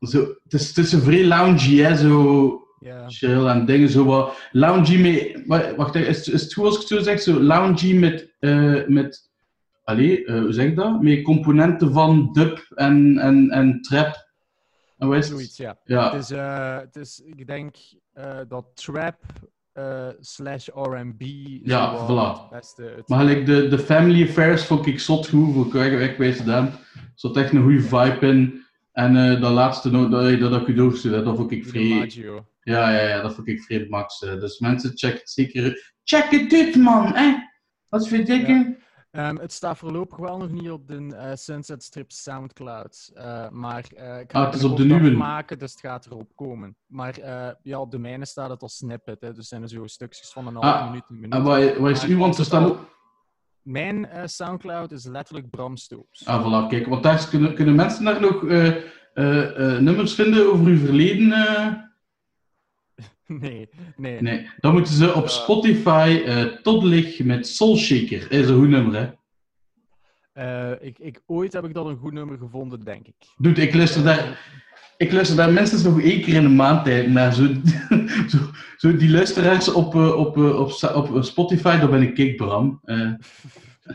[0.00, 2.64] Zo, het, is, het is een vrij loungy, hè, zo
[3.08, 5.46] chill en dingen zo wat loungy met...
[5.46, 7.20] wa- Wacht, is, is het goed als ik het zo zeg?
[7.20, 8.34] Zo loungy met...
[8.38, 9.30] eh met
[9.84, 11.02] allee, eh, hoe zeg ik dat?
[11.02, 14.28] Met componenten van dub en, en, en trap.
[14.98, 15.36] En wat is het?
[15.36, 15.78] Zoiets, ja.
[15.84, 16.12] Ja.
[16.12, 17.76] Het is, eh, het is, ik denk
[18.48, 19.18] dat trap
[19.72, 21.22] eh, slash R&B
[21.62, 22.50] Ja, voilà.
[22.50, 23.02] beste.
[23.06, 26.66] Maar gelijk de, de Family Affairs vond ik zot goed, voor weg, wegwijs gedaan.
[26.66, 28.64] Er zat echt een goede vibe in.
[28.92, 32.10] En eh dat laatste no- dat, dat, ik u doorstuurde, dat vond ik vrij...
[32.62, 34.22] Ja, ja, ja, dat vond ik vrij max.
[34.22, 34.40] eh.
[34.40, 35.92] Dus mensen, check het zeker.
[36.04, 37.34] Check het uit, man, hè?
[37.88, 38.46] Wat vind ik?
[38.46, 38.74] Ja.
[39.10, 43.10] Ehm, het staat voorlopig wel nog niet op de eh, Sunset Strip Soundcloud.
[43.14, 45.10] eh, maar eh, ik ga Ah, het is op de nieuwe.
[45.10, 46.76] maken, dus het gaat erop komen.
[46.86, 47.18] Maar
[47.62, 49.20] ja, op de mijne staat het als snippet.
[49.20, 51.32] Hè, dus zijn er zo stukjes van een halve Ah, minuut, een minuut.
[51.32, 52.98] En wat, wat is uw, want er het staan ook...
[53.62, 56.26] Mijn Soundcloud is letterlijk Bram Stoops.
[56.26, 58.42] Ah, voilà, kijk, want daar kunnen, kunnen mensen daar nog
[59.80, 61.28] nummers vinden over uw verleden?
[63.00, 63.38] Eh?
[63.40, 64.20] Nee, nee.
[64.22, 65.28] Nee, dan moeten ze op Ja.
[65.28, 68.30] Spotify eh Toddelig met Soul Shaker.
[68.32, 69.08] Is een goed nummer, hè?
[70.32, 73.14] Eh, ik, ik, ooit heb ik dat een goed nummer gevonden, denk ik.
[73.36, 74.52] Dude, ik luister daar,
[74.96, 77.34] ik luister daar minstens nog één keer in de maand tijd naar.
[77.34, 77.46] Zo,
[78.32, 78.38] zo,
[78.76, 82.36] zo die luisteraars op, eh, op, eh, op, op eh, Spotify, daar ben ik Kik
[82.36, 82.80] Bram.
[82.84, 82.96] Eh,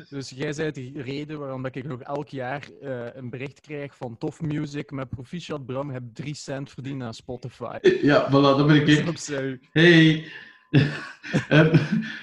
[0.10, 3.96] Dus jij bent de reden waarom dat ik nog elk jaar eh, een bericht krijg
[3.96, 7.78] van Tof Music met Proficiat Bram heb 3 cent verdiend aan Spotify.
[8.02, 9.32] ja, voilà, daar ben ik Dus
[9.72, 10.26] Hey.
[11.50, 11.78] Ehm,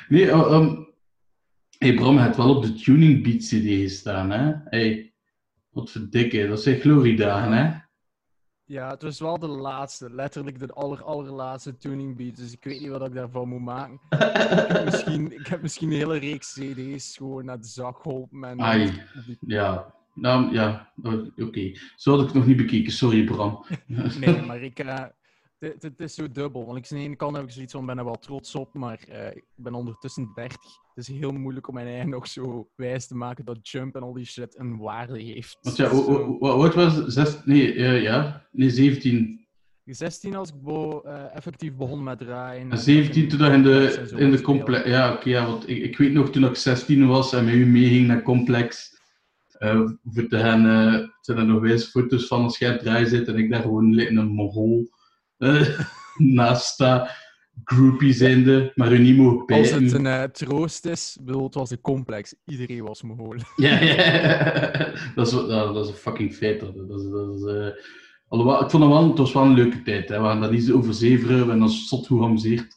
[0.09, 0.75] nee, ehm,
[1.79, 4.53] hey Bram, je hebt wel op de Tuning Beat CD gestaan, hè?
[4.65, 5.13] Hey,
[5.71, 7.82] wat verdikke, dat zijn gloriedagen, hè?
[8.73, 12.37] Ja, het was wel de laatste, letterlijk de aller, allerlaatste tuning beat.
[12.37, 14.01] Dus ik weet niet wat ik daarvan moet maken.
[14.11, 14.19] ik,
[14.69, 18.45] heb misschien, ik heb misschien een hele reeks CD's gewoon naar de zak geholpen.
[18.45, 19.03] En Ai.
[19.41, 20.93] Ja, nou ja,
[21.37, 21.73] oké.
[21.97, 23.65] Zo had ik het nog niet bekeken, sorry Bram.
[24.21, 24.79] Nee, maar ik.
[24.79, 25.05] eh,
[25.63, 26.65] het- het is zo dubbel.
[26.67, 28.75] Want ik, aan de ene kant heb ik zoiets van, ben er wel trots op,
[28.75, 30.59] maar eh, ik ben ondertussen 30.
[30.95, 34.03] Het is heel moeilijk om mijn eigen nog zo wijs te maken dat jump en
[34.03, 35.59] al die shit een waarde heeft.
[35.61, 35.87] Want ja,
[36.41, 37.13] oud was het?
[37.13, 39.41] Zes, nee, eh, ja, nee, 17.
[39.85, 42.71] 16 als ik bo- eh, effectief begon met draaien.
[42.71, 44.89] En 17 toen dat in de, in de complex.
[44.89, 47.67] Ja, oké, ja, want ik, ik weet nog toen ik 16 was en met u
[47.67, 48.91] meeging naar complex.
[50.03, 50.63] voor te gaan,
[51.21, 54.11] zijn er nog wijs foto's van als jij draaien zit en ik daar gewoon like
[54.11, 54.89] een mogol
[56.17, 57.11] naast sta.
[57.65, 59.85] groupie zijnde, maar u niet mogen Als bijten.
[59.85, 62.35] het een eh, troost is, bedoel, het was een complex.
[62.45, 63.37] Iedereen was Mongool.
[63.57, 63.95] Ja, ja.
[65.15, 66.61] dat, is, dat, dat is een fucking feit.
[66.61, 67.83] Dat, dat is, dat is, eh,
[68.29, 70.09] alhoewel, ik vond het wel, het was wel een leuke tijd.
[70.09, 70.19] Hè.
[70.21, 72.75] We gaan dat niet zo overzeveren, we hebben dat zot geamuseerd.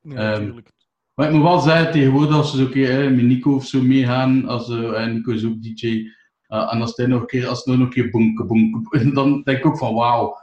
[0.00, 0.72] Ja, Ehm, natuurlijk.
[1.14, 3.82] Maar ik moet wel zeggen, tegenwoordig als ze een keer hè, met Nico of zo
[3.82, 6.08] meegaan, als, eh, en Nico is ook DJ,
[6.46, 9.58] eh, en als hij nog een keer, als nog een keer bonken, bonken, dan denk
[9.58, 10.36] ik ook van wauw,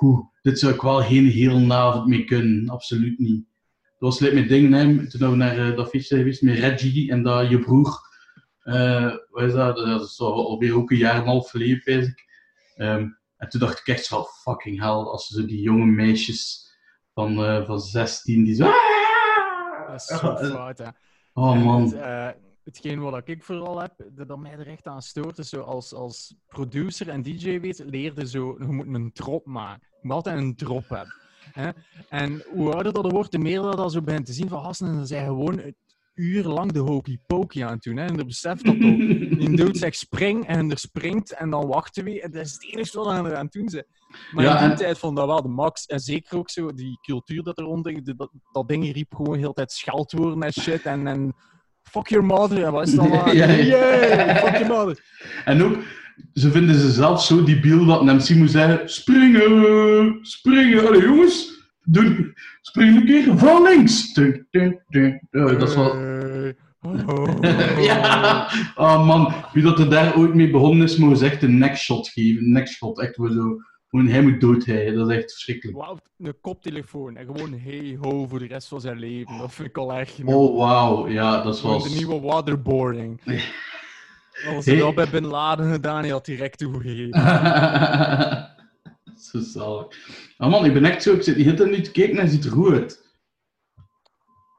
[0.00, 3.44] hoe, dit zou ik wel geen hele avond mee kunnen, absoluut niet.
[3.98, 7.10] Dat was mijn ding, hè, toen we naar eh, dat feestje zijn geweest met Reggie
[7.10, 7.98] en dat je broer,
[8.60, 11.80] eh wat is dat, dat is al- alweer ook een jaar en een half geleden,
[11.84, 12.24] weet ik.
[12.74, 16.70] Ehm, en toen dacht ik echt van fucking hell, als zo die jonge meisjes
[17.14, 18.64] van, eh, van 16, die zo...
[19.86, 20.88] Dat is zo fout, hè.
[21.32, 21.94] Oh man.
[21.94, 25.60] Het, hetgeen wat ik vooral heb, dat, dat mij er echt aan stoort, is zo
[25.60, 29.88] als, als producer en DJ weet, leerde zo, je moet een drop maken.
[30.00, 31.14] Moet altijd een drop hebben.
[31.52, 31.70] Hè?
[32.08, 34.64] En hoe ouder dat er wordt, hoe meer dat dat zo begint te zien van
[34.64, 35.76] gasten, en dan zijn gewoon een
[36.14, 37.96] uur lang de hokey pokey aan het doen.
[37.96, 38.04] Hè?
[38.06, 38.80] En dan beseft dat ook.
[38.80, 42.20] Die doet zegt spring en er springt en dan wachten we.
[42.22, 43.84] En dat is het enige wat aan aan het doen zijn.
[44.32, 45.86] Maar Ja, in die en- tijd vond dat wel de max.
[45.86, 49.48] En zeker ook zo die cultuur dat eronder, die- dat, dat ding riep gewoon heel
[49.48, 50.82] de tijd scheldwoorden en shit.
[50.82, 51.34] En, en
[51.82, 52.64] fuck your mother.
[52.64, 53.06] En wat is dat?
[53.12, 53.46] Ja, ja.
[53.46, 55.04] Yay, fuck your mother.
[55.44, 55.76] En ook,
[56.34, 60.86] ze vinden ze zelf zo debiel dat een MC moet zeggen: springen, springen.
[60.86, 64.12] Allee jongens, doen, spring een keer van links.
[64.12, 65.22] Tuk, tuk.
[65.30, 66.08] Ja, dat is wel.
[66.82, 67.40] Oh.
[67.88, 72.08] ja, oh man, wie dat er daar ooit mee begonnen is, moet echt een neckshot
[72.08, 72.42] geven.
[72.42, 73.56] Een neckshot, echt waar zo.
[73.88, 74.92] Gewoon, hij moet dood, hij.
[74.92, 75.78] Dat is echt verschrikkelijk.
[75.78, 79.38] Wauw, een koptelefoon en gewoon hey ho voor de rest van zijn leven.
[79.38, 80.34] Dat vind ik al genoeg.
[80.34, 81.90] Oh wauw, ja, dat was.
[81.90, 83.20] de nieuwe waterboarding.
[84.46, 84.82] Als hij Hey.
[84.84, 87.20] dat bij Bin Laden gedaan, hij had direct toegegeven.
[89.30, 89.86] zo zalig.
[90.38, 92.44] Oh man, ik ben echt zo, ik zit die nu te kijken en hij ziet
[92.44, 93.08] er goed uit.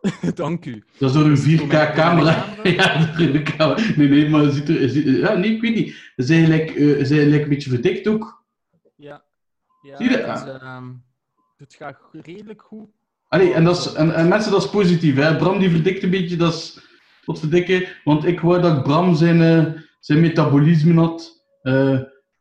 [0.35, 0.83] Dank u.
[0.97, 2.45] Dat is door een Door mijn- door 4K-camera.
[2.63, 3.81] mijn ja, door de camera.
[3.95, 4.89] Nee, nee, maar ziet er...
[4.89, 5.89] ziet- ja, nee, ik weet niet.
[6.15, 6.45] Ze zijn
[7.05, 8.43] zijn gelijk een beetje verdikt ook.
[8.95, 9.23] Ja.
[9.81, 10.39] ja Zie je dat?
[10.39, 10.89] het, is, ehm,
[11.57, 12.89] het gaat redelijk goed.
[13.27, 15.15] Allee, en, dat is, en, en mensen, dat is positief.
[15.15, 15.35] Hè.
[15.35, 16.79] Bram die verdikt een beetje, dat is
[17.31, 17.87] wat verdikken.
[18.03, 21.45] Want ik wou dat Bram zijn, eh, zijn metabolisme had.
[21.61, 21.99] Eh,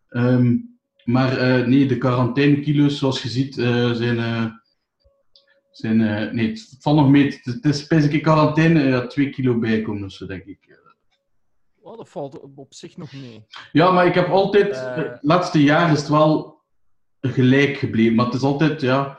[0.08, 0.56] ehm,
[1.04, 4.58] maar eh, nee, de quarantainekilo's, zoals je ziet, zijn...
[5.70, 5.96] zijn
[6.34, 7.40] nee, het valt nog mee.
[7.42, 10.78] Het, is in quarantaine, ja, twee kilo bijkomen of zo, denk ik.
[11.82, 13.46] Oh, dat valt op, zich nog mee.
[13.72, 16.60] Ja, maar ik heb altijd, het laatste jaar is het wel
[17.20, 18.14] gelijk gebleven.
[18.14, 19.18] Maar het is altijd, ja,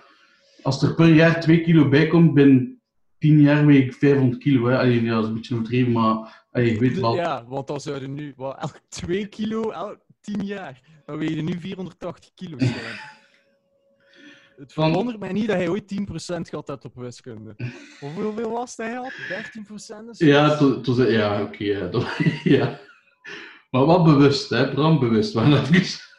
[0.61, 2.80] als er per jaar 2 kilo bij komt, binnen
[3.21, 4.67] 10 jaar weeg ik 500 kilo.
[4.67, 4.77] Hè.
[4.77, 7.15] Allee, ja, dat is een beetje overdreven, maar allee, je weet wel.
[7.15, 10.81] Ja, want dan zouden nu wel elk 2 kilo, elk 10 jaar.
[11.05, 12.73] Dan weeg je nu 480 kilo zijn.
[14.55, 16.05] Het Van- verwondert mij niet dat hij ooit 10%
[16.49, 17.55] gehad heeft op wiskunde.
[17.99, 19.11] Hoeveel was hij had?
[19.29, 20.25] 13% of zo?
[20.25, 21.63] Ja, was- ja oké.
[21.63, 21.89] ja,
[22.57, 22.79] ja.
[23.71, 25.35] Maar wel bewust, hè, Bram, bewust.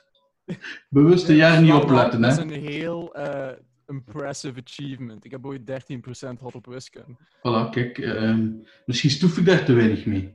[0.88, 2.42] Bewust een jaar niet opletten, Dat is hè.
[2.42, 5.24] een heel eh, impressive achievement.
[5.24, 7.16] Ik heb ooit 13% gehad op wiskunde.
[7.38, 8.50] Voilà, kijk, ehm,
[8.86, 10.34] misschien stoef ik daar te weinig mee.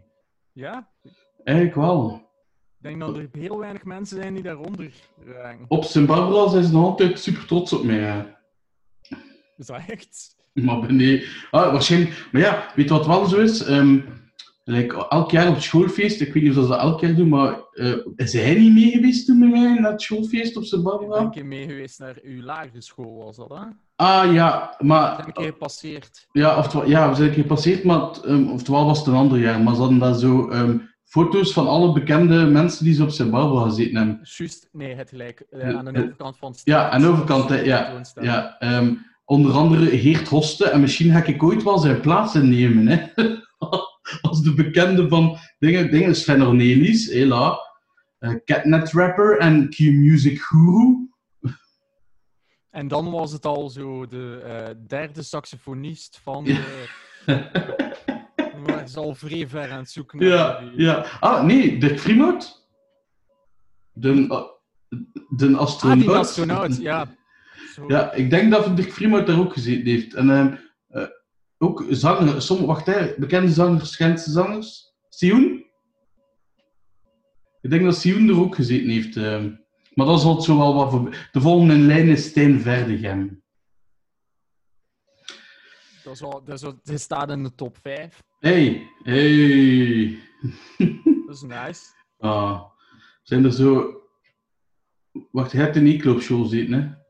[0.51, 0.91] Ja,
[1.43, 2.29] Eigenlijk wel.
[2.77, 4.93] ik denk dat er heel weinig mensen zijn die daaronder
[5.25, 5.65] raken.
[5.67, 7.99] Op Barbara zijn ze nog altijd super trots op mij.
[7.99, 8.23] Hè.
[9.57, 10.35] Is dat echt?
[10.53, 12.27] Maar nee, ah, waarschijnlijk.
[12.31, 13.63] Maar ja, weet je wat wel zo is?
[13.63, 13.99] Ehm,
[14.71, 17.27] like, elk jaar op het schoolfeest, ik weet niet of ze dat elk jaar doen,
[17.29, 20.83] maar eh, is hij niet mee geweest toen met mij naar het schoolfeest op Ik
[20.83, 21.09] Barbara?
[21.15, 23.63] ben een keer mee geweest naar uw lagere school, was dat, hè?
[23.95, 25.15] Ah ja, Ik maar.
[25.17, 26.27] ben een keer gepasseerd.
[26.31, 29.13] Ja, oftewel, ja, we zijn een keer gepasseerd, maar het, ehm, oftewel was het een
[29.13, 29.61] ander jaar.
[29.61, 33.65] Maar ze hadden daar zo ehm, foto's van alle bekende mensen die ze op Barbara
[33.65, 34.19] gezeten hebben.
[34.23, 35.43] Juist, nee, het gelijk.
[35.49, 38.01] eh, aan de overkant van het Ja, aan de overkant, ja.
[38.21, 38.93] ja ehm,
[39.25, 42.87] onder andere Geert Hoste, en misschien ga ik ooit wel zijn plaats innemen.
[42.87, 43.03] Hè?
[44.21, 47.57] Als de bekende van dingen, dingen Sven Ornelis, hela,
[48.19, 51.05] eh, Catnet Rapper en Q-Music Guru.
[52.69, 56.43] En dan was het al zo de eh, derde saxofonist van.
[56.43, 56.85] de
[58.67, 60.19] Maar is al vrij ver aan het zoeken.
[60.19, 61.05] Ja, die- ja.
[61.19, 62.67] Ah, nee, Dirk Frimout.
[63.91, 64.27] De,
[65.35, 66.07] de astronaut.
[66.07, 67.15] Ah, astronaut, ja.
[67.87, 70.13] Ja, ik denk dat Dirk Frimout daar ook gezeten heeft.
[70.13, 70.59] En ehm, eh,
[71.57, 74.93] ook zanger, sommige, wacht hè, bekende zangers, Gentse zangers.
[75.09, 75.65] Sioen?
[77.61, 79.15] Ik denk dat Sioen er ook gezeten heeft.
[79.15, 79.51] ehm.
[79.93, 81.27] maar dat is altijd zo wel wat voor...
[81.31, 83.43] De volgende in lijn is Stijn Verdegem.
[86.03, 88.23] Dat, is wel, dat, staat in de top 5.
[88.39, 90.19] Hey, hey.
[91.27, 91.81] Dat is nice.
[92.17, 92.63] Ah,
[93.23, 94.01] zijn er zo...
[95.31, 97.05] Wacht, je hebt een e-club show zitten, hè?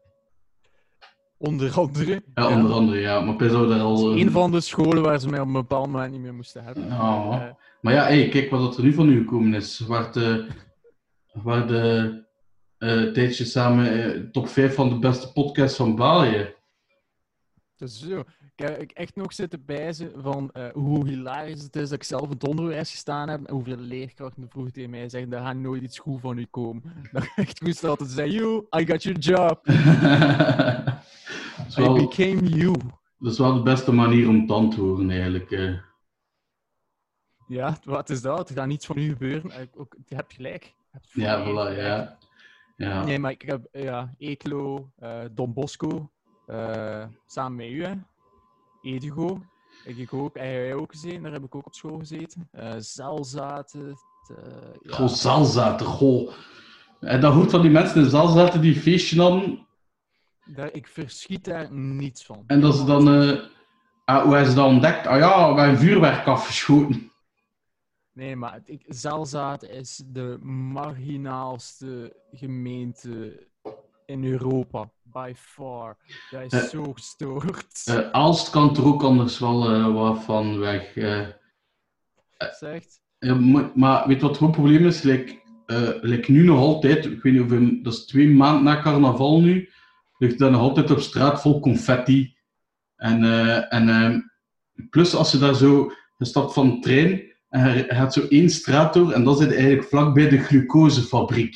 [1.37, 2.23] Onder andere.
[2.35, 3.19] Ja, onder andere, ja.
[3.21, 4.17] Maar daar al...
[4.17, 6.85] Een van de scholen waar ze mij op een bepaald moment niet meer moesten hebben.
[6.85, 7.31] Ja.
[7.31, 9.79] Eh, Maar ja, hey, kijk wat er nu van u gekomen is.
[9.79, 10.47] Waar de,
[11.33, 12.25] waar de
[12.77, 16.53] eh tijdje samen eh, top 5 van de beste podcasts van België.
[17.75, 18.23] Dus zo.
[18.55, 22.23] Ik heb echt nog zitten bijzen van eh, hoe hilarisch het is dat ik zelf
[22.23, 25.83] in het onderwijs gestaan heb en hoeveel leerkrachten vroeger tegen mij zeggen, er gaat nooit
[25.83, 26.83] iets goed van u komen.
[27.11, 29.59] Dat ik echt moest altijd zeggen, you, I got your job.
[31.77, 32.75] dat, is I wel, became you.
[33.19, 35.51] dat is wel de beste manier om te antwoorden, eigenlijk.
[35.51, 35.73] eh.
[37.47, 38.49] Ja, wat is dat?
[38.49, 39.51] Er gaat niets van u gebeuren.
[39.51, 40.63] Eh, Ook, je hebt gelijk.
[40.63, 41.77] Je hebt Ja, voilà, gelijk.
[41.77, 42.17] ja.
[42.75, 43.03] ja.
[43.03, 46.11] Nee, maar ik heb ja, Eeklo, eh, Don Bosco,
[46.45, 47.93] eh, samen met u, hè.
[48.81, 49.41] Edigo,
[49.83, 52.47] heb ik ook, heb jij ook gezeten, daar heb ik ook op school gezeten.
[52.51, 55.77] Eh Zelzaten, eh, ja.
[55.77, 56.31] Goh.
[56.99, 59.66] En dat hoort van die mensen in zaal zaten die feestje hadden.
[60.55, 62.43] Daar, ik verschiet daar niets van.
[62.47, 63.07] En dat ze dan...
[64.05, 65.07] ah, hoe hebben ze dat ontdekt?
[65.07, 67.11] Ah ja, we hebben vuurwerk afgeschoten.
[68.13, 73.47] Nee, maar ik, Zelzaat is de marginaalste gemeente
[74.05, 74.89] in Europa.
[75.03, 75.97] By far.
[76.31, 77.81] Dat is Eh, zo gestoord.
[77.85, 80.93] Eh Aalst kan er ook anders wel wat van weg.
[82.59, 83.01] Zegt.
[83.19, 85.01] Maar, maar weet wat het probleem is?
[85.01, 85.41] Like,
[86.01, 89.69] like nu nog altijd, ik weet niet hoeveel, dat is twee maanden na carnaval nu,
[90.17, 92.35] ligt daar nog altijd op straat vol confetti.
[92.95, 94.19] En, eh, en eh,
[94.89, 98.49] plus als je daar zo, je stapt van de trein en je gaat zo één
[98.49, 101.55] straat door en dan zit eigenlijk vlakbij de glucosefabriek.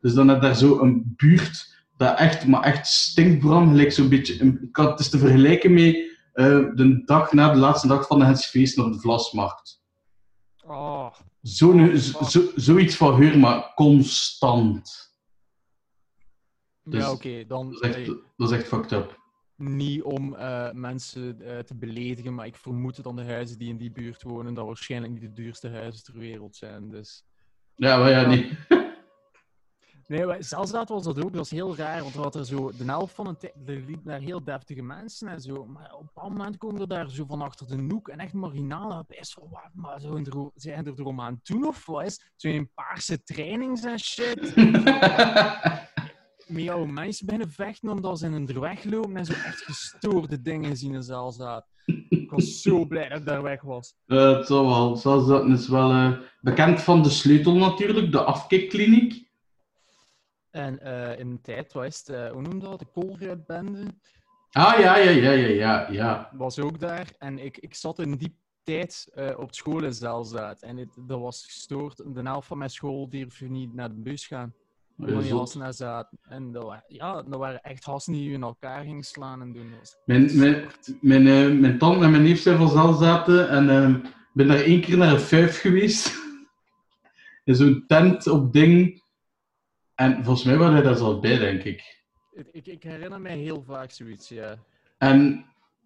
[0.00, 3.68] Dus dan heb je daar zo een buurt dat echt, maar echt stinkt, Bram.
[3.68, 8.06] Gelijk zo'n beetje, het is te vergelijken met eh, de dag na de laatste dag
[8.06, 9.82] van de Hensfeest op de Vlasmarkt.
[10.66, 15.09] Oh, Zo, zo, zo, zoiets van Heur, maar constant.
[16.84, 17.44] Dus- ja, oké.
[17.46, 19.18] dan Dat is echt, dat is echt fucked up.
[19.56, 23.76] niet om eh, mensen eh, te beledigen, maar ik vermoed dat de huizen die in
[23.78, 26.88] die buurt wonen, dat waarschijnlijk niet de duurste huizen ter wereld zijn.
[26.90, 27.24] Dus.
[27.74, 28.58] Ja, maar ja, nee.
[30.06, 31.22] Nee, maar zelfs dat was dat ook.
[31.22, 33.74] Dat was heel raar, want er had er zo de helft van een tijd, er
[33.74, 35.66] liepen daar heel deftige mensen en zo.
[35.66, 38.32] Maar op een bepaald moment komen er daar zo van achter de noek en echt
[38.32, 42.04] marginale best van, wat, maar zo er, zijn er erom aan het doen of wat
[42.04, 42.32] is?
[42.36, 44.54] Zo in paarse trainings en shit.
[46.50, 50.42] Met jouw mensen beginnen vechten omdat ze in een weg lopen en zo echt gestoorde
[50.42, 51.70] dingen zien in zaal zaten.
[52.08, 53.94] Ik was zo blij dat ik daar weg was.
[54.06, 54.96] Eh, het zal wel.
[54.96, 59.28] Zoals dat is wel eh, bekend van de sleutel natuurlijk, de afkikkliniek.
[60.50, 62.78] En eh, in de tijd, wat is het, eh, hoe noem je dat?
[62.78, 63.82] De Colruyt-bende.
[64.50, 66.30] Ah, ja, ja, ja, ja, ja, ja.
[66.32, 67.12] was ook daar.
[67.18, 70.62] En ik, ik zat in die tijd eh, op school in Zelzaat.
[70.62, 72.14] En het, dat was gestoord.
[72.14, 74.54] De helft van mijn school durfde niet naar de bus gaan.
[75.06, 75.38] Die Zot.
[75.38, 76.18] gasten daar zaten.
[76.22, 79.70] En dat, ja, dat waren echt gasten die je in elkaar gingen slaan en doen.
[80.04, 80.66] Mijn, mijn,
[81.00, 84.60] mijn, eh, mijn tante en mijn neef zijn van zaal zaten en ik ben daar
[84.60, 86.12] één keer naar een vijf geweest.
[87.44, 89.02] In zo'n tent op ding.
[89.94, 92.04] En volgens mij waren hij daar zelf bij, denk ik.
[92.32, 94.56] Ik, ik, ik herinner mij heel vaak zoiets, ja.
[94.98, 95.44] En,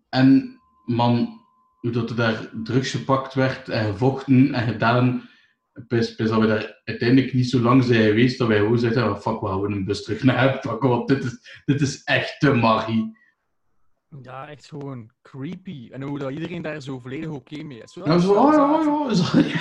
[0.09, 1.41] en man,
[1.81, 5.29] hoe dat er daar drugs gepakt werd en gevochten en gedaan.
[5.89, 9.11] Pis, pis dat we daar uiteindelijk niet zo lang zijn geweest dat wij gewoon zeiden:
[9.11, 12.05] oh, fuck, we houden een bus terug naar huis pakken, want dit is, dit is
[12.05, 13.19] echt te magie.
[14.23, 15.89] Ja, echt gewoon creepy.
[15.93, 17.95] En hoe dat iedereen daar zo volledig oké mee is.
[17.95, 19.15] Wel, Ja, zo, oh ja, oh ja.
[19.15, 19.61] Zo, ja.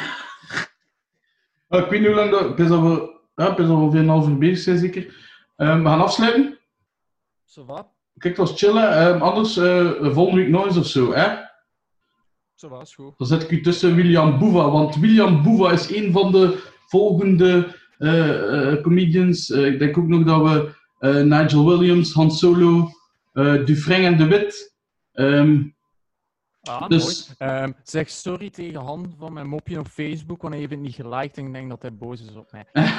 [1.68, 2.56] Oh, ik weet niet hoe lang dat.
[2.56, 5.16] Pis dat we, ja, pis dat we ongeveer een half uur bezig zijn, zeker.
[5.56, 6.60] Ehm, we gaan afsluiten.
[7.46, 7.88] Zo wat?
[8.18, 8.92] Kijk, het was chillen.
[8.92, 11.52] Ehm, anders eh, volgende week nog eens of zo, hè?
[12.56, 13.14] Zo goed.
[13.18, 17.76] Dan zet ik u tussen William Boeva, want William Boeva is een van de volgende
[17.98, 19.52] eh, eh, comedians.
[19.52, 20.82] Eh, ik denk ook nog dat we
[21.24, 22.90] Nigel Williams, Han Solo,
[23.34, 24.76] Dufresne en De Wit.
[25.14, 25.62] Ehm,
[26.64, 27.52] Ah, Dus- mooi.
[27.52, 30.96] Ehm, zeg sorry tegen Han van mijn mopje op Facebook, want hij heeft het niet
[30.96, 32.66] geliked en ik denk dat hij boos is op mij.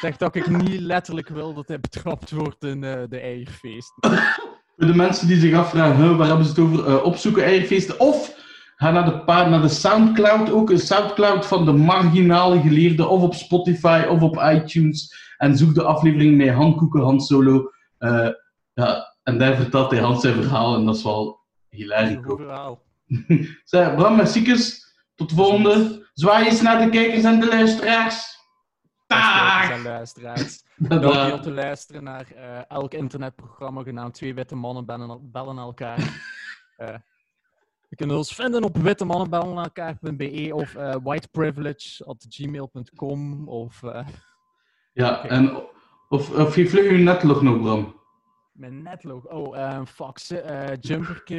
[0.00, 3.92] zeg dat ik niet letterlijk wil dat hij betrapt wordt in de eierfeest.
[4.76, 8.00] voor de mensen die zich afvragen, waar hebben ze het over, opzoeken eierfeesten.
[8.00, 8.35] Of
[8.76, 13.34] ga naar de, naar de Soundcloud, ook een Soundcloud van de marginale geleerde, of op
[13.34, 15.24] Spotify of op iTunes.
[15.36, 17.70] En zoek de aflevering met Han Koeken, Han Solo.
[17.98, 18.28] Eh,
[18.74, 22.18] ja, en daar vertelt hij Hans zijn verhaal en dat is wel hilarisch.
[22.22, 22.84] Goed verhaal.
[23.96, 24.26] Bram en
[25.14, 26.08] tot de volgende.
[26.12, 28.36] Zwaai eens naar de kijkers en de luisteraars.
[29.06, 29.68] Dag!
[29.68, 29.84] Dag!
[29.84, 30.64] luisteraars.
[30.76, 35.98] Dank om te luisteren naar eh, elk internetprogramma genaamd Twee Witte Mannen bellen, bellen elkaar.
[36.76, 36.94] Eh,
[37.96, 43.82] je kunt ons vinden op wittemannenbellenelkaar.be of eh whiteprivilege.gmail.com of...
[43.82, 44.06] eh,
[44.92, 45.62] Ja, en
[46.08, 47.94] of, of geef vlug uw netlog nog, Bram.
[48.52, 49.28] Mijn netlogo.
[49.28, 50.38] Oh, een fax, uh,
[50.80, 51.34] jumperke.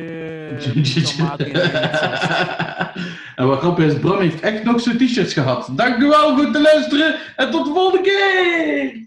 [3.36, 5.70] en wat grappig is, Bram heeft echt nog zo'n t-shirts gehad.
[5.76, 9.07] Dank u wel voor het luisteren en tot de volgende keer!